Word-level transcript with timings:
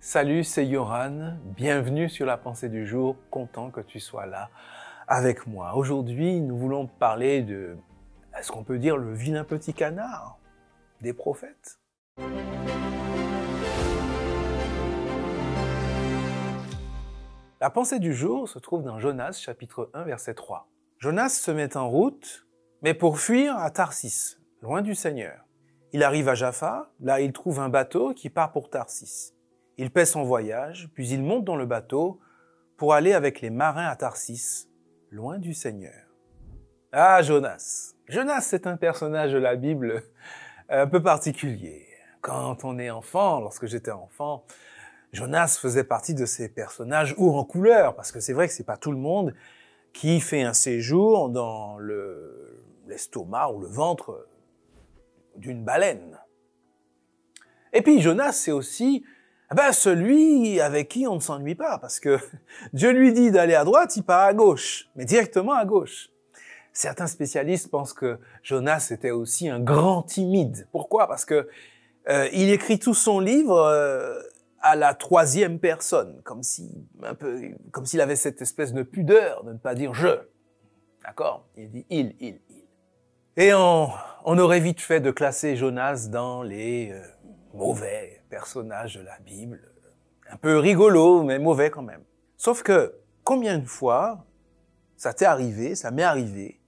Salut, 0.00 0.44
c'est 0.44 0.64
Yoran. 0.64 1.38
Bienvenue 1.56 2.08
sur 2.08 2.24
la 2.24 2.36
pensée 2.36 2.68
du 2.68 2.86
jour. 2.86 3.16
Content 3.30 3.70
que 3.70 3.80
tu 3.80 3.98
sois 3.98 4.26
là 4.26 4.48
avec 5.08 5.48
moi. 5.48 5.74
Aujourd'hui, 5.74 6.40
nous 6.40 6.56
voulons 6.56 6.86
parler 6.86 7.42
de, 7.42 7.76
est-ce 8.38 8.52
qu'on 8.52 8.62
peut 8.62 8.78
dire 8.78 8.96
le 8.96 9.12
vilain 9.12 9.42
petit 9.42 9.74
canard 9.74 10.38
des 11.00 11.12
prophètes? 11.12 11.80
La 17.60 17.68
pensée 17.68 17.98
du 17.98 18.14
jour 18.14 18.48
se 18.48 18.60
trouve 18.60 18.84
dans 18.84 19.00
Jonas 19.00 19.32
chapitre 19.32 19.90
1 19.94 20.04
verset 20.04 20.34
3. 20.34 20.68
Jonas 20.98 21.30
se 21.30 21.50
met 21.50 21.76
en 21.76 21.88
route, 21.88 22.46
mais 22.82 22.94
pour 22.94 23.18
fuir 23.18 23.58
à 23.58 23.68
Tarsis, 23.72 24.38
loin 24.62 24.80
du 24.80 24.94
Seigneur. 24.94 25.44
Il 25.92 26.04
arrive 26.04 26.28
à 26.28 26.36
Jaffa, 26.36 26.92
là 27.00 27.20
il 27.20 27.32
trouve 27.32 27.58
un 27.58 27.68
bateau 27.68 28.14
qui 28.14 28.30
part 28.30 28.52
pour 28.52 28.70
Tarsis. 28.70 29.34
Il 29.78 29.92
paie 29.92 30.04
son 30.04 30.24
voyage, 30.24 30.90
puis 30.92 31.08
il 31.08 31.22
monte 31.22 31.44
dans 31.44 31.56
le 31.56 31.64
bateau 31.64 32.20
pour 32.76 32.94
aller 32.94 33.12
avec 33.12 33.40
les 33.40 33.50
marins 33.50 33.86
à 33.86 33.94
Tarsis, 33.94 34.68
loin 35.10 35.38
du 35.38 35.54
Seigneur. 35.54 36.04
Ah, 36.90 37.22
Jonas. 37.22 37.94
Jonas, 38.08 38.40
c'est 38.40 38.66
un 38.66 38.76
personnage 38.76 39.32
de 39.32 39.38
la 39.38 39.54
Bible 39.54 40.02
un 40.68 40.88
peu 40.88 41.00
particulier. 41.00 41.86
Quand 42.20 42.64
on 42.64 42.78
est 42.78 42.90
enfant, 42.90 43.40
lorsque 43.40 43.66
j'étais 43.66 43.92
enfant, 43.92 44.44
Jonas 45.12 45.58
faisait 45.60 45.84
partie 45.84 46.14
de 46.14 46.26
ces 46.26 46.48
personnages 46.48 47.14
ou 47.16 47.36
en 47.36 47.44
couleur, 47.44 47.94
parce 47.94 48.10
que 48.10 48.18
c'est 48.18 48.32
vrai 48.32 48.48
que 48.48 48.54
c'est 48.54 48.64
pas 48.64 48.76
tout 48.76 48.92
le 48.92 48.98
monde 48.98 49.32
qui 49.92 50.20
fait 50.20 50.42
un 50.42 50.52
séjour 50.54 51.28
dans 51.28 51.78
l'estomac 52.86 53.52
ou 53.52 53.60
le 53.60 53.68
ventre 53.68 54.26
d'une 55.36 55.64
baleine. 55.64 56.18
Et 57.72 57.82
puis 57.82 58.00
Jonas, 58.00 58.32
c'est 58.32 58.52
aussi 58.52 59.04
eh 59.50 59.54
ben, 59.54 59.72
celui 59.72 60.60
avec 60.60 60.88
qui 60.88 61.06
on 61.06 61.14
ne 61.14 61.20
s'ennuie 61.20 61.54
pas, 61.54 61.78
parce 61.78 62.00
que 62.00 62.18
Dieu 62.72 62.90
lui 62.90 63.12
dit 63.12 63.30
d'aller 63.30 63.54
à 63.54 63.64
droite, 63.64 63.96
il 63.96 64.02
part 64.02 64.24
à 64.24 64.34
gauche, 64.34 64.88
mais 64.94 65.04
directement 65.04 65.54
à 65.54 65.64
gauche. 65.64 66.10
Certains 66.72 67.06
spécialistes 67.06 67.70
pensent 67.70 67.94
que 67.94 68.18
Jonas 68.42 68.88
était 68.90 69.10
aussi 69.10 69.48
un 69.48 69.58
grand 69.58 70.02
timide. 70.02 70.68
Pourquoi? 70.70 71.08
Parce 71.08 71.24
que 71.24 71.48
euh, 72.08 72.28
il 72.32 72.50
écrit 72.50 72.78
tout 72.78 72.94
son 72.94 73.20
livre 73.20 73.56
euh, 73.56 74.20
à 74.60 74.76
la 74.76 74.94
troisième 74.94 75.58
personne, 75.58 76.20
comme 76.24 76.42
si 76.42 76.70
un 77.02 77.14
peu, 77.14 77.40
comme 77.72 77.86
s'il 77.86 78.00
avait 78.00 78.16
cette 78.16 78.42
espèce 78.42 78.72
de 78.72 78.82
pudeur 78.82 79.44
de 79.44 79.52
ne 79.52 79.58
pas 79.58 79.74
dire 79.74 79.94
je. 79.94 80.20
D'accord? 81.04 81.46
Il 81.56 81.70
dit 81.70 81.86
il, 81.90 82.14
il, 82.20 82.40
il. 82.50 82.64
Et 83.36 83.54
on, 83.54 83.88
on 84.24 84.38
aurait 84.38 84.60
vite 84.60 84.80
fait 84.80 85.00
de 85.00 85.10
classer 85.10 85.56
Jonas 85.56 86.08
dans 86.10 86.42
les 86.42 86.90
euh, 86.92 87.02
mauvais 87.54 88.17
personnages 88.28 88.96
de 88.96 89.02
la 89.02 89.18
Bible, 89.20 89.60
un 90.30 90.36
peu 90.36 90.58
rigolo, 90.58 91.22
mais 91.22 91.38
mauvais 91.38 91.70
quand 91.70 91.82
même. 91.82 92.04
Sauf 92.36 92.62
que 92.62 92.94
combien 93.24 93.58
de 93.58 93.66
fois 93.66 94.24
ça 94.96 95.14
t'est 95.14 95.24
arrivé, 95.24 95.74
ça 95.74 95.90
m'est 95.90 96.02
arrivé, 96.02 96.60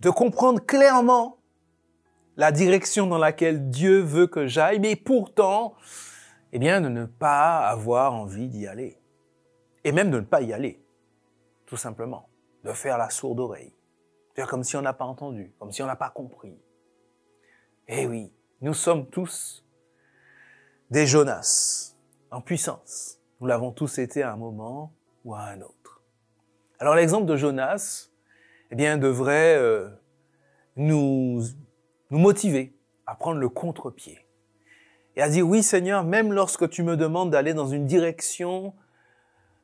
de 0.00 0.10
comprendre 0.10 0.60
clairement 0.60 1.38
la 2.36 2.52
direction 2.52 3.06
dans 3.06 3.18
laquelle 3.18 3.70
Dieu 3.70 4.00
veut 4.00 4.26
que 4.26 4.46
j'aille, 4.46 4.80
mais 4.80 4.96
pourtant, 4.96 5.74
eh 6.52 6.58
bien, 6.58 6.80
de 6.80 6.88
ne 6.88 7.06
pas 7.06 7.66
avoir 7.66 8.12
envie 8.14 8.48
d'y 8.48 8.66
aller. 8.66 9.00
Et 9.82 9.92
même 9.92 10.10
de 10.10 10.20
ne 10.20 10.24
pas 10.24 10.42
y 10.42 10.52
aller, 10.52 10.84
tout 11.66 11.76
simplement. 11.76 12.28
De 12.64 12.72
faire 12.72 12.98
la 12.98 13.10
sourde 13.10 13.40
oreille. 13.40 13.74
Comme 14.48 14.64
si 14.64 14.76
on 14.76 14.82
n'a 14.82 14.92
pas 14.92 15.04
entendu, 15.04 15.54
comme 15.58 15.70
si 15.70 15.82
on 15.82 15.86
n'a 15.86 15.96
pas 15.96 16.10
compris. 16.10 16.58
Eh 17.86 18.06
oui, 18.06 18.32
nous 18.60 18.74
sommes 18.74 19.08
tous 19.08 19.63
des 20.94 21.08
Jonas 21.08 21.96
en 22.30 22.40
puissance. 22.40 23.18
Nous 23.40 23.48
l'avons 23.48 23.72
tous 23.72 23.98
été 23.98 24.22
à 24.22 24.32
un 24.32 24.36
moment 24.36 24.92
ou 25.24 25.34
à 25.34 25.40
un 25.40 25.60
autre. 25.60 26.04
Alors 26.78 26.94
l'exemple 26.94 27.26
de 27.26 27.36
Jonas, 27.36 28.10
eh 28.70 28.76
bien, 28.76 28.96
devrait 28.96 29.56
euh, 29.56 29.88
nous, 30.76 31.42
nous 32.10 32.18
motiver 32.18 32.78
à 33.08 33.16
prendre 33.16 33.40
le 33.40 33.48
contre-pied 33.48 34.24
et 35.16 35.22
à 35.22 35.28
dire 35.28 35.44
oui 35.44 35.64
Seigneur, 35.64 36.04
même 36.04 36.32
lorsque 36.32 36.70
tu 36.70 36.84
me 36.84 36.96
demandes 36.96 37.30
d'aller 37.30 37.54
dans 37.54 37.66
une 37.66 37.86
direction 37.86 38.72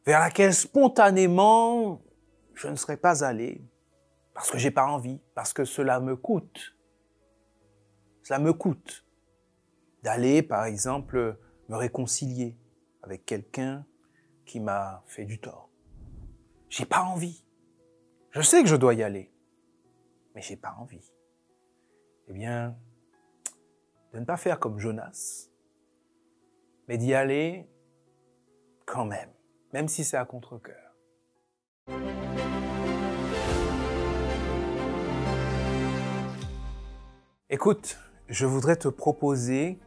vers 0.07 0.19
laquelle 0.19 0.53
spontanément 0.53 2.03
je 2.55 2.67
ne 2.67 2.75
serais 2.75 2.97
pas 2.97 3.23
allé, 3.23 3.63
parce 4.35 4.51
que 4.51 4.59
j'ai 4.59 4.73
pas 4.73 4.87
envie, 4.87 5.21
parce 5.37 5.53
que 5.53 5.65
cela 5.65 6.01
me 6.01 6.17
coûte. 6.17 6.75
Cela 8.25 8.41
me 8.41 8.53
coûte 8.53 9.05
d'aller, 10.03 10.43
par 10.43 10.65
exemple, 10.65 11.39
me 11.69 11.77
réconcilier 11.77 12.57
avec 13.03 13.25
quelqu'un 13.25 13.87
qui 14.45 14.61
m'a 14.61 15.03
fait 15.07 15.25
du 15.25 15.41
tort. 15.41 15.71
J'ai 16.69 16.87
pas 16.87 17.03
envie. 17.03 17.45
Je 18.31 18.43
sais 18.43 18.63
que 18.63 18.69
je 18.69 18.77
dois 18.77 18.95
y 18.95 19.03
aller, 19.03 19.33
mais 20.35 20.43
j'ai 20.43 20.57
pas 20.57 20.77
envie. 20.79 21.13
Eh 22.29 22.33
bien, 22.33 22.77
de 24.13 24.19
ne 24.19 24.25
pas 24.25 24.37
faire 24.37 24.59
comme 24.61 24.79
Jonas, 24.79 25.51
mais 26.89 26.99
d'y 26.99 27.15
aller 27.15 27.69
quand 28.87 29.05
même, 29.05 29.31
même 29.73 29.89
si 29.89 30.05
c'est 30.05 30.17
à 30.17 30.25
contre-cœur. 30.25 30.77
Écoute, 37.49 37.99
je 38.29 38.47
voudrais 38.47 38.77
te 38.77 38.87
proposer 38.87 39.81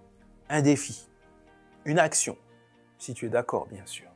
un 0.53 0.61
défi, 0.61 1.09
une 1.83 1.97
action, 1.97 2.37
si 2.99 3.15
tu 3.15 3.25
es 3.25 3.29
d'accord 3.29 3.65
bien 3.65 3.87
sûr. 3.87 4.07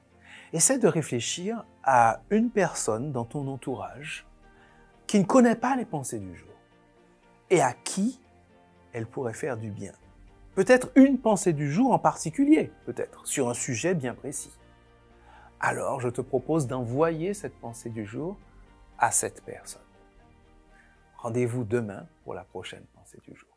Essaie 0.54 0.78
de 0.78 0.88
réfléchir 0.88 1.66
à 1.84 2.22
une 2.30 2.52
personne 2.52 3.12
dans 3.12 3.26
ton 3.26 3.48
entourage 3.48 4.28
qui 5.08 5.18
ne 5.20 5.26
connaît 5.26 5.56
pas 5.56 5.76
les 5.76 5.84
pensées 5.84 6.20
du 6.20 6.36
jour 6.36 6.54
et 7.50 7.60
à 7.60 7.74
qui 7.74 8.22
elle 8.94 9.08
pourrait 9.08 9.34
faire 9.34 9.58
du 9.58 9.72
bien. 9.72 9.94
Peut-être 10.54 10.92
une 10.94 11.18
pensée 11.18 11.54
du 11.54 11.72
jour 11.72 11.92
en 11.92 11.98
particulier, 11.98 12.72
peut-être, 12.86 13.26
sur 13.26 13.50
un 13.50 13.56
sujet 13.56 13.96
bien 13.96 14.14
précis. 14.14 14.56
Alors 15.60 16.02
je 16.02 16.10
te 16.10 16.22
propose 16.22 16.68
d'envoyer 16.68 17.34
cette 17.34 17.56
pensée 17.60 17.90
du 17.90 18.06
jour 18.06 18.38
à 19.00 19.10
cette 19.10 19.44
personne. 19.44 19.82
Rendez-vous 21.18 21.64
demain 21.64 22.06
pour 22.24 22.36
la 22.36 22.44
prochaine 22.44 22.86
pensée 22.94 23.18
du 23.28 23.36
jour. 23.36 23.57